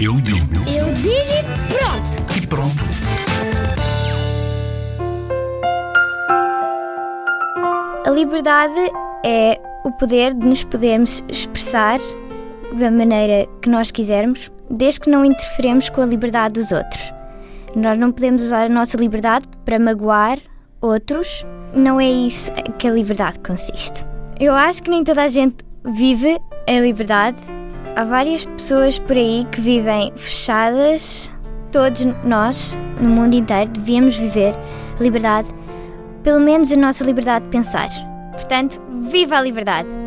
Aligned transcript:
Eu 0.00 0.14
digo 0.20 0.36
Eu 0.68 0.92
digo 0.94 1.10
e 1.10 1.72
pronto. 1.72 2.42
e 2.42 2.46
pronto. 2.46 2.96
A 8.06 8.10
liberdade 8.10 8.74
é 9.24 9.60
o 9.84 9.90
poder 9.92 10.34
de 10.34 10.46
nos 10.46 10.64
podermos 10.64 11.24
expressar 11.28 11.98
da 12.78 12.90
maneira 12.90 13.48
que 13.62 13.68
nós 13.68 13.90
quisermos, 13.90 14.50
desde 14.70 15.00
que 15.00 15.10
não 15.10 15.24
interferemos 15.24 15.88
com 15.88 16.02
a 16.02 16.06
liberdade 16.06 16.60
dos 16.60 16.72
outros. 16.72 17.12
Nós 17.74 17.98
não 17.98 18.12
podemos 18.12 18.42
usar 18.42 18.66
a 18.66 18.68
nossa 18.68 18.96
liberdade 18.96 19.46
para 19.64 19.78
magoar 19.78 20.38
outros. 20.80 21.44
Não 21.74 22.00
é 22.00 22.08
isso 22.08 22.50
que 22.78 22.86
a 22.88 22.92
liberdade 22.92 23.38
consiste. 23.40 24.04
Eu 24.38 24.54
acho 24.54 24.82
que 24.82 24.90
nem 24.90 25.02
toda 25.02 25.22
a 25.22 25.28
gente 25.28 25.56
vive 25.84 26.38
em 26.66 26.80
liberdade. 26.80 27.55
Há 27.96 28.04
várias 28.04 28.44
pessoas 28.44 28.98
por 28.98 29.16
aí 29.16 29.46
que 29.50 29.58
vivem 29.58 30.12
fechadas. 30.16 31.32
Todos 31.72 32.04
nós, 32.22 32.76
no 33.00 33.08
mundo 33.08 33.34
inteiro, 33.34 33.70
devíamos 33.70 34.14
viver 34.14 34.54
a 35.00 35.02
liberdade, 35.02 35.48
pelo 36.22 36.40
menos 36.40 36.70
a 36.70 36.76
nossa 36.76 37.02
liberdade 37.02 37.46
de 37.46 37.52
pensar. 37.52 37.88
Portanto, 38.32 38.78
viva 39.10 39.38
a 39.38 39.40
liberdade! 39.40 40.05